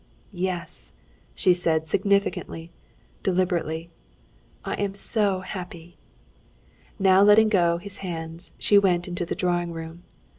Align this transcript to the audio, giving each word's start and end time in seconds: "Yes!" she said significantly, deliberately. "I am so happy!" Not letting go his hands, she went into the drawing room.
"Yes!" 0.33 0.93
she 1.35 1.53
said 1.53 1.85
significantly, 1.87 2.71
deliberately. 3.21 3.91
"I 4.65 4.73
am 4.81 4.95
so 4.95 5.41
happy!" 5.41 5.99
Not 6.97 7.27
letting 7.27 7.49
go 7.49 7.77
his 7.77 7.97
hands, 7.97 8.51
she 8.57 8.79
went 8.79 9.07
into 9.07 9.27
the 9.27 9.35
drawing 9.35 9.71
room. 9.73 10.01